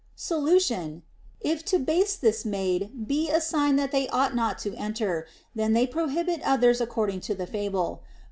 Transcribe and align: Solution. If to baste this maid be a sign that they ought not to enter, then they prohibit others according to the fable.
Solution. 0.15 1.03
If 1.41 1.63
to 1.65 1.77
baste 1.77 2.21
this 2.21 2.43
maid 2.43 3.05
be 3.07 3.29
a 3.29 3.39
sign 3.39 3.75
that 3.75 3.91
they 3.91 4.07
ought 4.09 4.33
not 4.33 4.57
to 4.65 4.73
enter, 4.73 5.27
then 5.53 5.73
they 5.73 5.85
prohibit 5.85 6.41
others 6.41 6.81
according 6.81 7.19
to 7.21 7.35
the 7.35 7.45
fable. 7.45 8.01